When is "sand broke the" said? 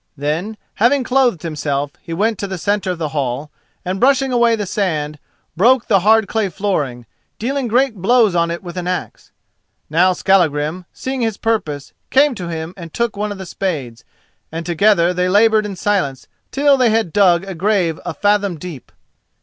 4.65-5.99